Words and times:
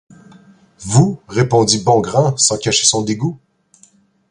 Vous? 0.79 1.21
répondit 1.27 1.77
Bongrand 1.83 2.35
sans 2.35 2.57
cacher 2.57 2.85
son 2.87 3.03
dégoût. 3.03 3.37